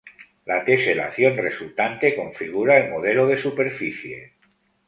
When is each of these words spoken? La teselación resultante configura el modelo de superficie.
La 0.45 0.65
teselación 0.65 1.37
resultante 1.37 2.15
configura 2.15 2.75
el 2.79 2.89
modelo 2.89 3.27
de 3.27 3.37
superficie. 3.37 4.33